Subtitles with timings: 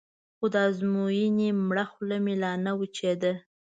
[0.37, 3.33] خو د ازموینې مړه خوله مې لا نه وچېده.